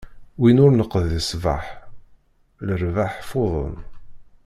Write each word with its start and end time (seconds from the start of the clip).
Win 0.39 0.61
ur 0.65 0.71
neqḍi 0.73 1.19
ṣṣbeḥ, 1.25 1.63
lerbaḥ 2.65 3.13
futen. 3.29 3.75